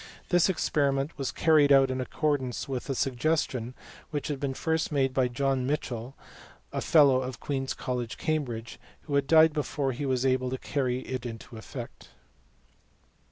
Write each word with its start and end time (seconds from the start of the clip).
This 0.29 0.49
experiment 0.49 1.15
was 1.15 1.31
carried 1.31 1.71
out 1.71 1.91
in 1.91 2.01
accordance 2.01 2.67
with 2.67 2.89
a 2.89 2.95
suggestion 2.95 3.75
which 4.09 4.29
had 4.29 4.39
been 4.39 4.55
first 4.55 4.91
made 4.91 5.13
by 5.13 5.27
John 5.27 5.67
Michell, 5.67 6.15
a 6.73 6.81
fellow 6.81 7.21
of 7.21 7.39
Queens 7.39 7.75
College, 7.75 8.17
Cambridge, 8.17 8.79
who 9.01 9.13
had 9.13 9.27
died 9.27 9.53
before 9.53 9.91
he 9.91 10.07
was 10.07 10.25
able 10.25 10.49
to 10.49 10.57
carry 10.57 11.01
it 11.01 11.23
into 11.23 11.55
effect. 11.55 12.07